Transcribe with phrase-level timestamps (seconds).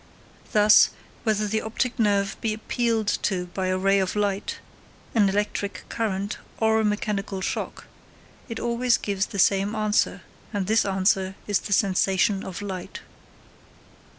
[0.51, 0.89] Thus,
[1.23, 4.57] whether the optic nerve be appealed to by a ray of light,
[5.13, 7.85] an electric current, or a mechanical shock,
[8.49, 13.01] it always gives the same answer, and this answer is the sensation of light.